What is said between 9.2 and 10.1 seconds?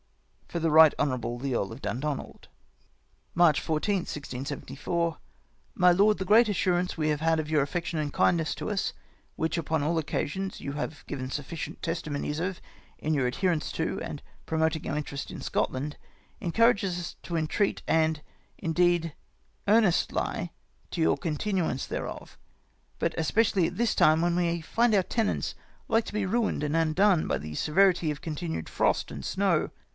which upon all